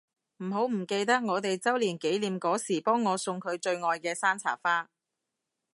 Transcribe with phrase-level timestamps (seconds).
[0.37, 4.89] 唔好唔記得我哋週年紀念嗰時幫我送佢最愛嘅山茶花